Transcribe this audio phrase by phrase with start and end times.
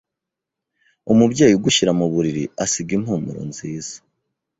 [1.11, 3.95] Umubyeyi ugushyira mu buriri asiga impumuro nziza